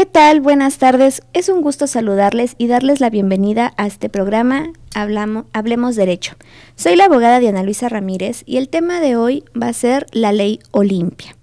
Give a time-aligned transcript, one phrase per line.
[0.00, 0.40] ¿Qué tal?
[0.40, 1.20] Buenas tardes.
[1.34, 6.36] Es un gusto saludarles y darles la bienvenida a este programa Hablamos, Hablemos Derecho.
[6.74, 10.32] Soy la abogada Diana Luisa Ramírez y el tema de hoy va a ser la
[10.32, 11.36] ley Olimpia.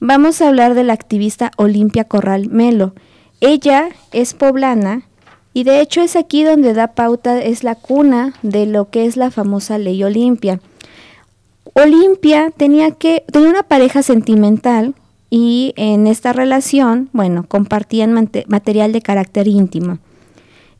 [0.00, 2.94] Vamos a hablar de la activista Olimpia Corral Melo,
[3.42, 5.02] ella es poblana
[5.52, 9.16] y de hecho es aquí donde da pauta, es la cuna de lo que es
[9.16, 10.60] la famosa ley Olimpia.
[11.74, 14.94] Olimpia tenía que tenía una pareja sentimental
[15.28, 18.12] y en esta relación, bueno, compartían
[18.46, 19.98] material de carácter íntimo.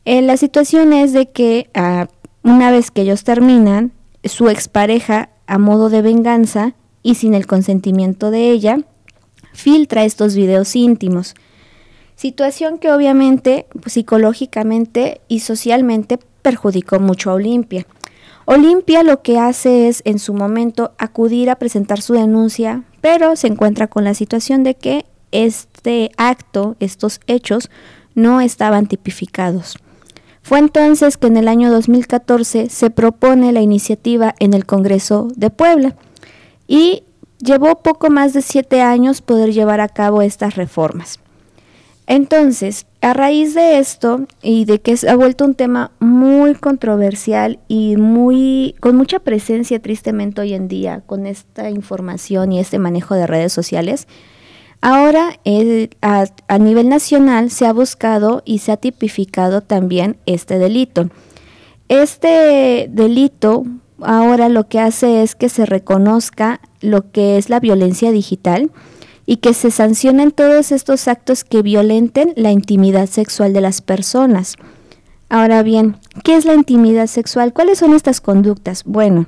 [0.05, 2.07] Eh, la situación es de que ah,
[2.43, 3.91] una vez que ellos terminan,
[4.23, 8.79] su expareja, a modo de venganza y sin el consentimiento de ella,
[9.51, 11.35] filtra estos videos íntimos.
[12.23, 17.85] Situación que obviamente psicológicamente y socialmente perjudicó mucho a Olimpia.
[18.45, 23.47] Olimpia lo que hace es en su momento acudir a presentar su denuncia, pero se
[23.47, 27.69] encuentra con la situación de que este acto, estos hechos,
[28.15, 29.75] no estaban tipificados.
[30.41, 35.49] Fue entonces que en el año 2014 se propone la iniciativa en el Congreso de
[35.49, 35.97] Puebla
[36.69, 37.03] y
[37.39, 41.19] llevó poco más de siete años poder llevar a cabo estas reformas.
[42.05, 47.59] Entonces, a raíz de esto y de que se ha vuelto un tema muy controversial
[47.67, 53.15] y muy con mucha presencia tristemente hoy en día con esta información y este manejo
[53.15, 54.07] de redes sociales,
[54.81, 55.39] ahora
[56.47, 61.09] a nivel nacional se ha buscado y se ha tipificado también este delito.
[61.87, 63.63] Este delito
[64.01, 68.71] ahora lo que hace es que se reconozca lo que es la violencia digital,
[69.25, 74.55] y que se sancionen todos estos actos que violenten la intimidad sexual de las personas.
[75.29, 77.53] Ahora bien, ¿qué es la intimidad sexual?
[77.53, 78.83] ¿Cuáles son estas conductas?
[78.83, 79.27] Bueno,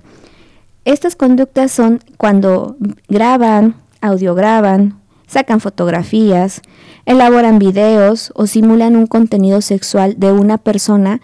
[0.83, 2.75] estas conductas son cuando
[3.07, 6.61] graban, audiograban, sacan fotografías,
[7.05, 11.21] elaboran videos o simulan un contenido sexual de una persona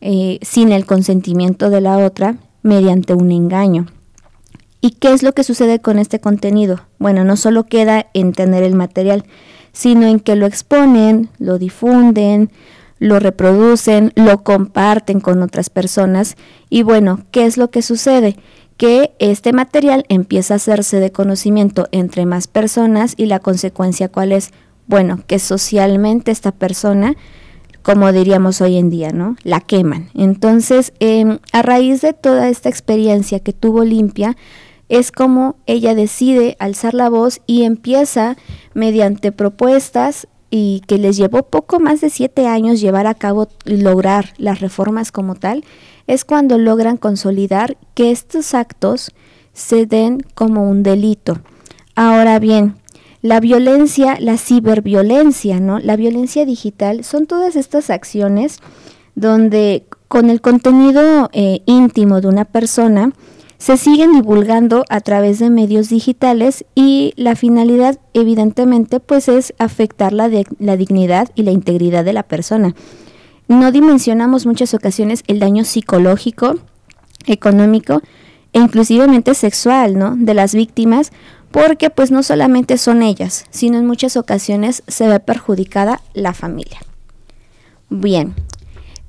[0.00, 3.86] eh, sin el consentimiento de la otra mediante un engaño.
[4.86, 6.82] ¿Y qué es lo que sucede con este contenido?
[7.00, 9.24] Bueno, no solo queda en tener el material,
[9.72, 12.52] sino en que lo exponen, lo difunden,
[13.00, 16.36] lo reproducen, lo comparten con otras personas.
[16.70, 18.36] Y bueno, ¿qué es lo que sucede?
[18.76, 24.30] Que este material empieza a hacerse de conocimiento entre más personas y la consecuencia cuál
[24.30, 24.52] es?
[24.86, 27.16] Bueno, que socialmente esta persona,
[27.82, 29.34] como diríamos hoy en día, ¿no?
[29.42, 30.10] La queman.
[30.14, 34.36] Entonces, em, a raíz de toda esta experiencia que tuvo Limpia,
[34.88, 38.36] es como ella decide alzar la voz y empieza
[38.74, 43.78] mediante propuestas y que les llevó poco más de siete años llevar a cabo y
[43.78, 45.64] lograr las reformas como tal,
[46.06, 49.10] es cuando logran consolidar que estos actos
[49.52, 51.40] se den como un delito.
[51.96, 52.76] Ahora bien,
[53.22, 55.80] la violencia, la ciberviolencia, ¿no?
[55.80, 58.60] La violencia digital son todas estas acciones
[59.14, 63.12] donde con el contenido eh, íntimo de una persona,
[63.58, 70.12] se siguen divulgando a través de medios digitales y la finalidad evidentemente pues es afectar
[70.12, 72.74] la, la dignidad y la integridad de la persona.
[73.48, 76.56] No dimensionamos muchas ocasiones el daño psicológico,
[77.26, 78.02] económico
[78.52, 80.16] e inclusivemente sexual, ¿no?
[80.16, 81.12] de las víctimas
[81.50, 86.80] porque pues no solamente son ellas, sino en muchas ocasiones se ve perjudicada la familia.
[87.88, 88.34] Bien,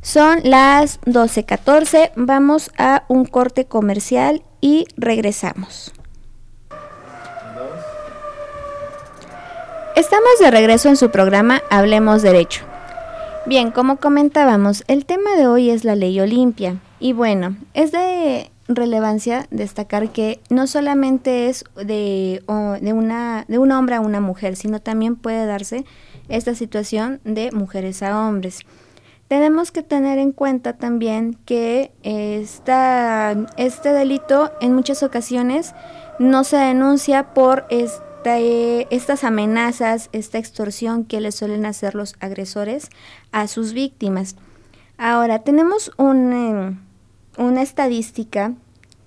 [0.07, 5.91] son las 12.14, vamos a un corte comercial y regresamos.
[9.97, 12.63] Estamos de regreso en su programa Hablemos Derecho.
[13.47, 16.77] Bien, como comentábamos, el tema de hoy es la ley Olimpia.
[17.01, 22.41] Y bueno, es de relevancia destacar que no solamente es de,
[22.79, 25.83] de, una, de un hombre a una mujer, sino también puede darse
[26.29, 28.61] esta situación de mujeres a hombres.
[29.27, 35.73] Tenemos que tener en cuenta también que este delito en muchas ocasiones
[36.19, 42.89] no se denuncia por esta, estas amenazas, esta extorsión que le suelen hacer los agresores
[43.31, 44.35] a sus víctimas.
[44.97, 45.91] Ahora, tenemos.
[45.99, 46.77] Eh,
[47.37, 48.53] una estadística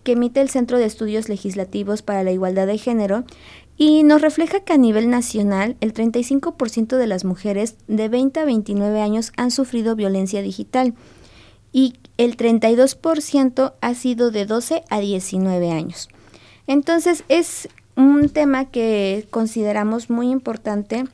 [0.04, 3.24] que emite el Centro de Estudios Legislativos para la Igualdad de Género
[3.80, 8.44] y nos refleja que a nivel nacional el 35% de las mujeres de 20 a
[8.44, 10.92] 29 años han sufrido violencia digital
[11.72, 16.10] y el 32% ha sido de 12 a 19 años.
[16.66, 21.04] Entonces es un tema que consideramos muy importante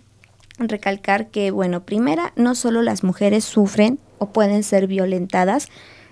[0.58, 5.68] recalcar que, bueno, primera, no solo las mujeres sufren o pueden ser violentadas,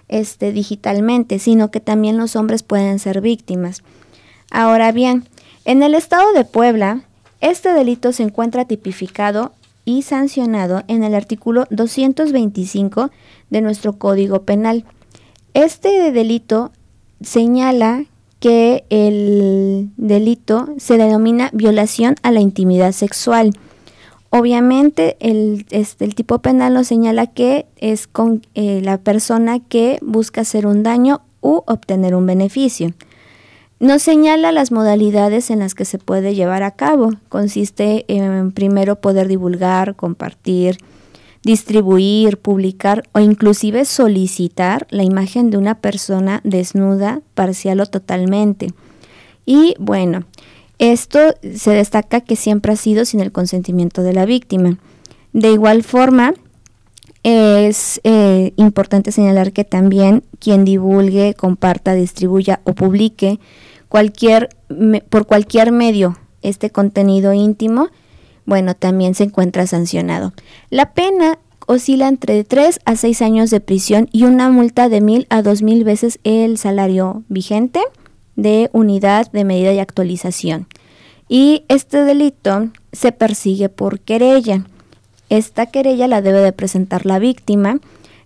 [0.06, 3.83] este, digitalmente, sino que también los hombres pueden ser víctimas.
[4.53, 5.25] Ahora bien,
[5.64, 7.02] en el estado de Puebla,
[7.40, 9.52] este delito se encuentra tipificado
[9.84, 13.11] y sancionado en el artículo 225
[13.50, 14.84] de nuestro Código Penal.
[15.52, 16.72] Este delito
[17.20, 18.05] señala
[18.40, 23.52] que el delito se denomina violación a la intimidad sexual
[24.37, 30.00] Obviamente el, este, el tipo penal nos señala que es con eh, la persona que
[30.02, 32.94] busca hacer un daño u obtener un beneficio.
[33.81, 37.11] Nos señala las modalidades en las que se puede llevar a cabo.
[37.29, 40.79] Consiste en primero poder divulgar, compartir,
[41.43, 48.69] distribuir, publicar o inclusive solicitar la imagen de una persona desnuda, parcial o totalmente.
[49.44, 50.25] Y bueno,
[50.79, 51.19] esto
[51.55, 54.79] se destaca que siempre ha sido sin el consentimiento de la víctima.
[55.32, 56.35] De igual forma,
[57.25, 63.41] es eh, importante señalar que también quien divulgue, comparta, distribuya o publique
[63.88, 64.50] cualquier,
[65.09, 67.88] por cualquier medio este contenido íntimo,
[68.44, 70.35] bueno, también se encuentra sancionado.
[70.69, 75.27] La pena oscila entre 3 a 6 años de prisión y una multa de mil
[75.31, 77.81] a dos mil veces el salario vigente
[78.37, 80.67] de unidad de medida y actualización.
[81.29, 84.67] Y este delito se persigue por querella.
[85.36, 87.81] Esta querella la debe de presentar la víctima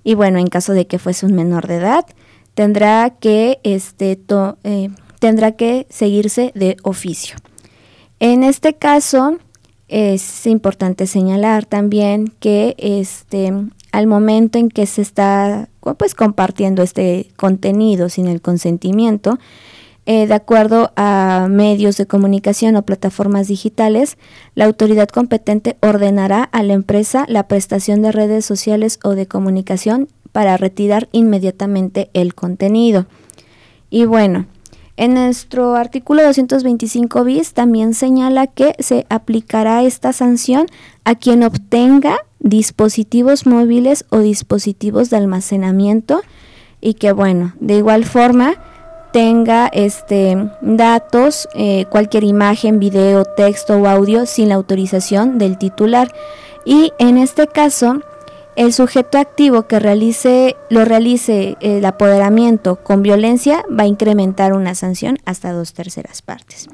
[0.05, 2.05] y bueno, en caso de que fuese un menor de edad,
[2.53, 4.21] tendrá que, este,
[4.65, 7.37] eh, tendrá que seguirse de oficio.
[8.21, 9.39] En este caso,
[9.89, 13.55] es importante señalar también que este,
[13.91, 19.39] al momento en que se está pues, compartiendo este contenido sin el consentimiento,
[20.11, 24.17] eh, de acuerdo a medios de comunicación o plataformas digitales,
[24.55, 30.09] la autoridad competente ordenará a la empresa la prestación de redes sociales o de comunicación
[30.33, 33.05] para retirar inmediatamente el contenido.
[33.91, 34.47] Y bueno,
[34.97, 40.69] en nuestro artículo 225 bis también señala que se aplicará esta sanción
[41.05, 46.23] a quien obtenga dispositivos móviles o dispositivos de almacenamiento
[46.81, 48.55] y que bueno, de igual forma
[49.13, 56.13] tenga este, datos, eh, cualquier imagen, video, texto o audio sin la autorización del titular.
[56.65, 58.01] Y en este caso,
[58.57, 64.75] el sujeto activo que realice, lo realice el apoderamiento con violencia va a incrementar una
[64.75, 66.69] sanción hasta dos terceras partes.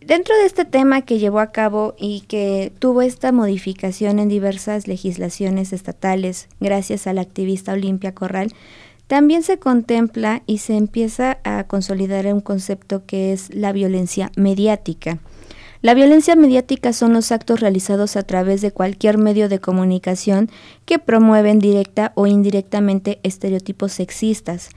[0.05, 4.89] Dentro de este tema que llevó a cabo y que tuvo esta modificación en diversas
[4.89, 8.53] legislaciones estatales gracias a la activista Olimpia Corral,
[9.07, 15.19] también se contempla y se empieza a consolidar un concepto que es la violencia mediática.
[15.83, 20.49] La violencia mediática son los actos realizados a través de cualquier medio de comunicación
[20.85, 24.71] que promueven directa o indirectamente estereotipos sexistas,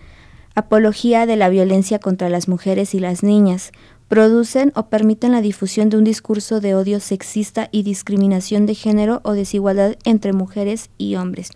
[0.56, 3.72] apología de la violencia contra las mujeres y las niñas,
[4.08, 9.22] producen o permiten la difusión de un discurso de odio sexista y discriminación de género
[9.24, 11.50] o desigualdad entre mujeres y hombres.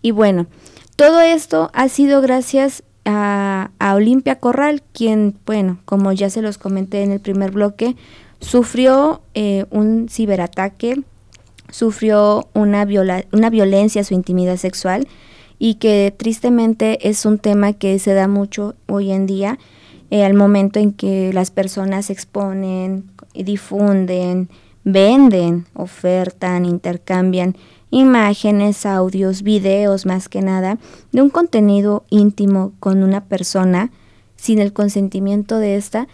[0.00, 0.46] Y bueno,
[0.98, 7.04] todo esto ha sido gracias a, Olimpia Corral, quien, bueno, como ya se los comenté
[7.04, 7.94] en el primer bloque,
[8.40, 11.02] sufrió eh, un ciberataque,
[11.70, 12.84] sufrió una,
[13.30, 15.06] una violencia a su intimidad sexual
[15.60, 19.56] y que tristemente es un tema que se da mucho hoy en día
[20.10, 24.48] eh, al momento en que las personas exponen, difunden,
[24.82, 27.56] venden, ofertan, intercambian
[27.90, 30.78] imágenes, audios, videos más que nada,
[31.12, 33.90] de un contenido íntimo con una persona
[34.36, 36.08] sin el consentimiento de esta,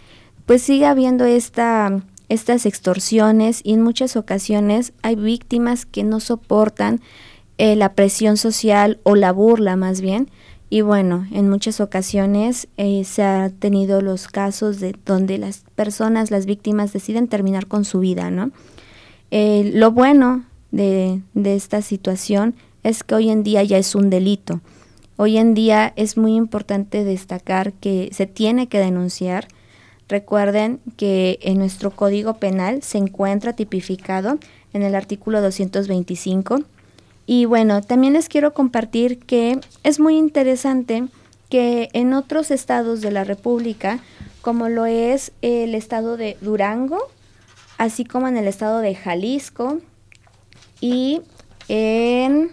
[0.45, 7.01] pues sigue habiendo esta, estas extorsiones y en muchas ocasiones hay víctimas que no soportan
[7.57, 10.29] eh, la presión social o la burla más bien,
[10.69, 16.31] y bueno, en muchas ocasiones eh, se han tenido los casos de donde las personas,
[16.31, 18.51] las víctimas, deciden terminar con su vida, ¿no?
[19.31, 20.43] Eh, lo bueno
[20.75, 21.21] de,
[21.55, 24.61] esta situación es que hoy en día ya es un delito.
[25.17, 29.47] Hoy en día es muy importante destacar que se tiene que denunciar.
[30.09, 34.37] Recuerden que en nuestro Código Penal se encuentra tipificado
[34.73, 36.59] en el artículo 225
[37.25, 41.05] y bueno, también les quiero compartir que es muy interesante
[41.49, 43.99] que en otros estados de la República,
[44.41, 46.99] como lo es el estado de Durango,
[47.77, 49.79] así como en el estado de Jalisco
[50.85, 51.23] y
[51.67, 52.51] en,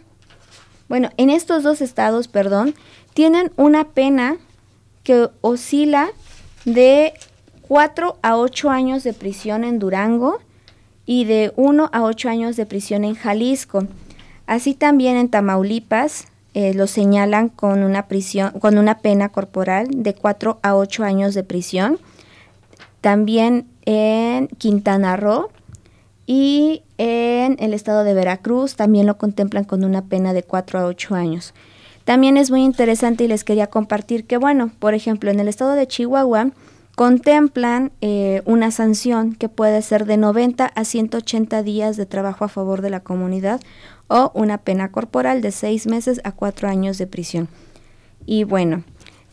[0.89, 2.75] bueno, en estos dos estados, perdón,
[3.13, 4.39] tienen una pena
[5.03, 6.09] que oscila
[6.65, 7.13] de
[7.69, 10.39] 4 a 8 años de prisión en Durango
[11.05, 13.87] y de 1 a 8 años de prisión en Jalisco.
[14.47, 20.15] Así también en Tamaulipas eh, lo señalan con una prisión, con una pena corporal de
[20.15, 21.99] 4 a 8 años de prisión.
[23.03, 25.51] También en Quintana Roo
[26.27, 30.87] y en el estado de Veracruz también lo contemplan con una pena de 4 a
[30.87, 31.53] 8 años.
[32.05, 35.73] También es muy interesante y les quería compartir que, bueno, por ejemplo, en el estado
[35.73, 36.51] de Chihuahua
[36.95, 42.49] contemplan eh, una sanción que puede ser de 90 a 180 días de trabajo a
[42.49, 43.61] favor de la comunidad
[44.09, 47.49] o una pena corporal de seis meses a cuatro años de prisión.
[48.27, 48.85] Y bueno,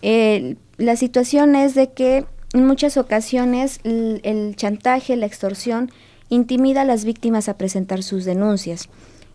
[0.02, 5.92] la situación es de que en muchas ocasiones el, chantaje, la extorsión,
[6.30, 8.90] intimida a las víctimas a presentar sus denuncias.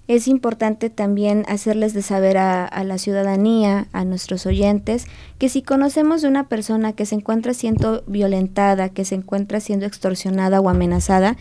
[0.07, 5.07] Es importante también hacerles de saber a, la ciudadanía, a nuestros oyentes,
[5.39, 9.87] que si conocemos de una persona que se encuentra siendo violentada, que se encuentra siendo
[9.87, 11.39] extorsionada o amenazada,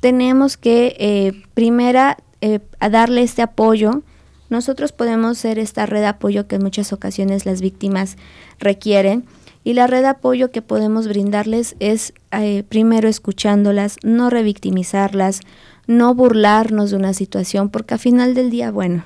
[0.00, 4.02] tenemos que, eh, primera, eh, a darle este apoyo,
[4.48, 8.16] nosotros podemos ser esta red de apoyo que en muchas ocasiones las víctimas
[8.58, 9.26] requieren.
[9.66, 15.40] Y la red de apoyo que podemos brindarles es eh, primero escuchándolas, no revictimizarlas,
[15.88, 19.02] no burlarnos de una situación, porque a final del día, bueno,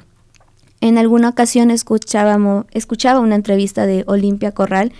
[0.82, 4.92] en alguna ocasión escuchábamos, escuchaba una entrevista de Olimpia Corral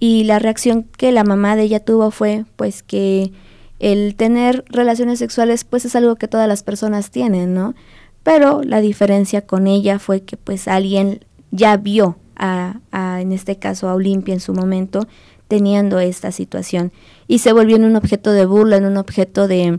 [0.00, 3.30] y la reacción que la mamá de ella tuvo fue pues que
[3.78, 7.76] el tener relaciones sexuales pues es algo que todas las personas tienen, ¿no?
[8.24, 12.80] Pero la diferencia con ella fue que pues alguien ya vio a,
[13.20, 15.06] en este caso a Olimpia en su momento
[15.48, 16.92] teniendo esta situación
[17.28, 19.78] y se volvió en un objeto de burla, en un objeto de,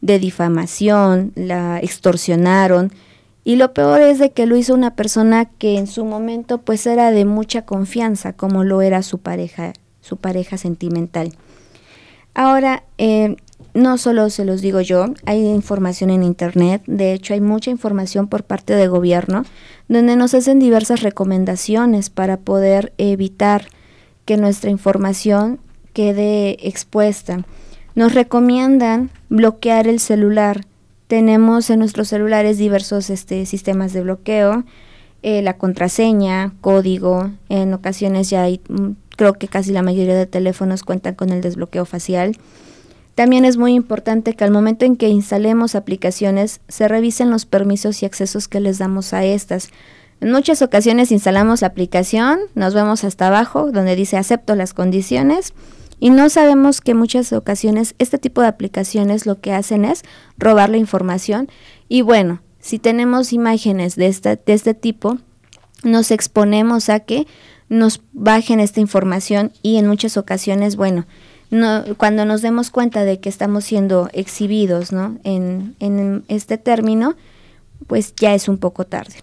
[0.00, 2.92] de difamación, la extorsionaron
[3.44, 6.86] y lo peor es de que lo hizo una persona que en su momento pues
[6.86, 11.32] era de mucha confianza como lo era su pareja, su pareja sentimental.
[12.34, 13.36] Ahora, eh,
[13.74, 18.28] no solo se los digo yo, hay información en Internet, de hecho hay mucha información
[18.28, 19.44] por parte del gobierno,
[19.88, 23.66] donde nos hacen diversas recomendaciones para poder evitar
[24.24, 25.58] que nuestra información
[25.92, 27.44] quede expuesta.
[27.94, 30.64] Nos recomiendan bloquear el celular.
[31.06, 34.64] Tenemos en nuestros celulares diversos este, sistemas de bloqueo,
[35.22, 40.26] eh, la contraseña, código, en ocasiones ya hay mm, creo que casi la mayoría de
[40.26, 42.36] teléfonos cuentan con el desbloqueo facial.
[43.14, 48.02] También es muy importante que al momento en que instalemos aplicaciones se revisen los permisos
[48.02, 49.70] y accesos que les damos a estas.
[50.20, 55.52] En muchas ocasiones instalamos la aplicación, nos vemos hasta abajo donde dice acepto las condiciones
[56.00, 60.02] Y no sabemos que muchas ocasiones este tipo de aplicaciones lo que hacen es
[60.36, 61.48] robar la información.
[61.88, 65.18] Y bueno, si tenemos imágenes de, esta, de este tipo,
[65.84, 67.26] nos exponemos a que
[67.68, 71.06] nos bajen esta información y en muchas ocasiones, bueno,
[71.54, 75.18] no, cuando nos demos cuenta de que estamos siendo exhibidos ¿no?
[75.24, 77.14] en, este término,
[77.86, 79.14] pues ya es un poco tarde.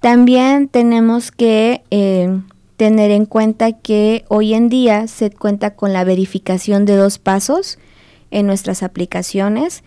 [0.00, 2.40] También tenemos que eh,
[2.76, 7.78] tener en cuenta que hoy en día se cuenta con la verificación de dos pasos
[8.30, 9.82] en nuestras aplicaciones.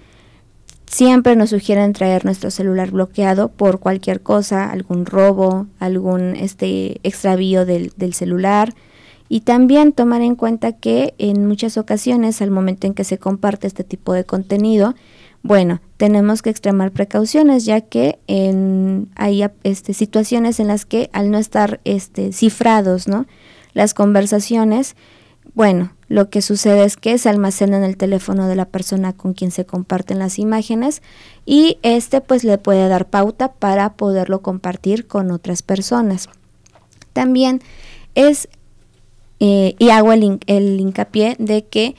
[0.88, 7.66] Siempre nos sugieren traer nuestro celular bloqueado por cualquier cosa, algún robo, algún este extravío
[7.66, 8.74] del celular.
[9.28, 13.68] Y también tomar en cuenta que en muchas ocasiones, al momento en que se comparte
[13.68, 14.94] este tipo de contenido,
[15.42, 21.30] bueno, tenemos que extremar precauciones ya que en, hay este, situaciones en las que al
[21.30, 23.28] no estar este, cifrados ¿no?
[23.74, 24.96] las conversaciones,
[25.54, 29.34] bueno, lo que sucede es que se almacena en el teléfono de la persona con
[29.34, 31.02] quien se comparten las imágenes
[31.46, 36.30] y este pues le puede dar pauta para poderlo compartir con otras personas.
[37.14, 37.62] También
[38.16, 38.50] es,
[39.40, 41.96] eh, y hago el, el hincapié de que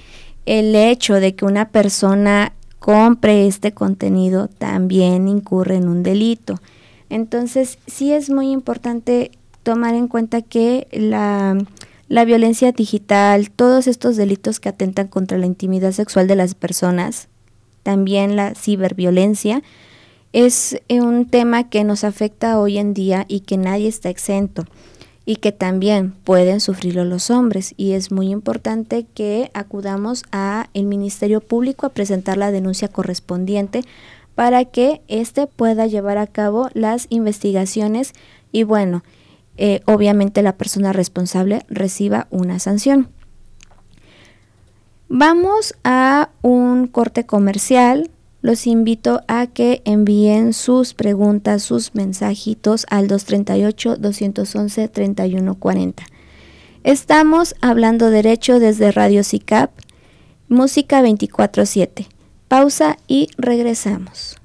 [0.47, 6.61] el hecho de que una persona compre este contenido también incurre en un delito.
[7.11, 11.59] Entonces, sí es muy importante tomar en cuenta que la,
[12.09, 17.29] la violencia digital, todos estos delitos que atentan contra la intimidad sexual de las personas,
[17.83, 19.63] también la ciberviolencia,
[20.33, 24.65] es un tema que nos afecta hoy en día y que nadie está exento
[25.27, 30.87] y que también pueden sufrirlo los hombres y es muy importante que acudamos a el
[30.87, 33.83] Ministerio Público a presentar la denuncia correspondiente
[34.37, 38.13] para que éste pueda llevar a cabo las investigaciones
[38.53, 39.03] y bueno,
[39.57, 43.09] eh, obviamente la persona responsable reciba una sanción.
[45.09, 48.11] Vamos a un corte comercial
[48.47, 55.95] los invito a que envíen sus preguntas, sus mensajitos al 238-211-3140.
[56.85, 59.73] Estamos hablando derecho desde Radio CICAP,
[60.49, 62.07] música 24-7.
[62.47, 64.37] Pausa y regresamos.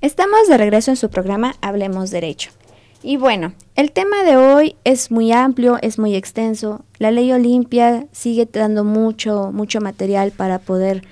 [0.00, 2.52] Estamos de regreso en su programa Hablemos Derecho.
[3.08, 6.84] Y bueno, el tema de hoy es muy amplio, es muy extenso.
[6.98, 11.04] La ley Olimpia sigue dando mucho, mucho material para poder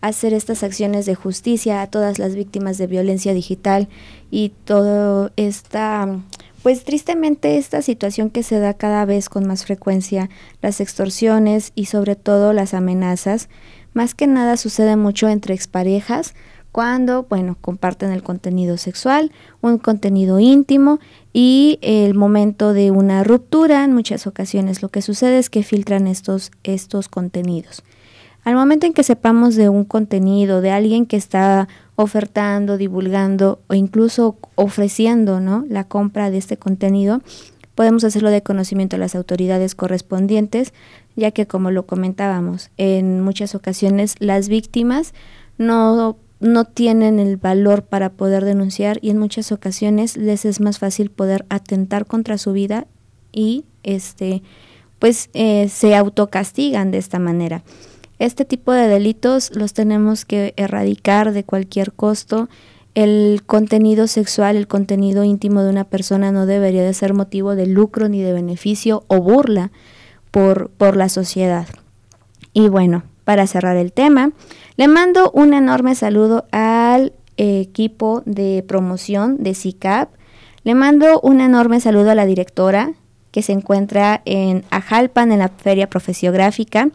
[0.00, 3.88] hacer estas acciones de justicia a todas las víctimas de violencia digital
[4.30, 6.22] y todo esta,
[6.62, 10.30] pues tristemente esta situación que se da cada vez con más frecuencia,
[10.62, 13.50] las extorsiones y sobre todo las amenazas,
[13.92, 16.32] más que nada sucede mucho entre exparejas
[16.72, 19.30] cuando, bueno, comparten el contenido sexual,
[19.60, 20.98] un contenido íntimo
[21.34, 26.06] y el momento de una ruptura, en muchas ocasiones lo que sucede es que filtran
[26.06, 27.82] estos, estos contenidos.
[28.42, 33.74] Al momento en que sepamos de un contenido, de alguien que está ofertando, divulgando o
[33.74, 35.64] incluso ofreciendo ¿no?
[35.68, 37.20] la compra de este contenido,
[37.74, 40.72] podemos hacerlo de conocimiento a las autoridades correspondientes,
[41.16, 45.12] ya que como lo comentábamos, en muchas ocasiones las víctimas
[45.58, 50.78] no no tienen el valor para poder denunciar y en muchas ocasiones les es más
[50.78, 52.86] fácil poder atentar contra su vida
[53.32, 54.42] y este
[54.98, 57.64] pues eh, se autocastigan de esta manera.
[58.18, 62.48] Este tipo de delitos los tenemos que erradicar de cualquier costo.
[62.94, 67.66] El contenido sexual, el contenido íntimo de una persona no debería de ser motivo de
[67.66, 69.72] lucro ni de beneficio o burla
[70.30, 71.66] por, por la sociedad.
[72.52, 74.32] Y bueno, para cerrar el tema,
[74.76, 80.10] le mando un enorme saludo al equipo de promoción de CICAP.
[80.64, 82.94] Le mando un enorme saludo a la directora
[83.30, 86.88] que se encuentra en Ajalpan en la Feria Profesiográfica.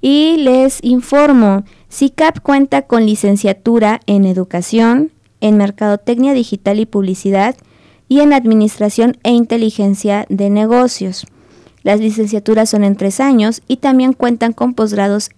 [0.00, 7.56] Y les informo, CICAP cuenta con licenciatura en Educación, en Mercadotecnia Digital y Publicidad
[8.08, 11.26] y en Administración e Inteligencia de Negocios.
[11.82, 15.30] Las licenciaturas son en tres años y también cuentan con posgrados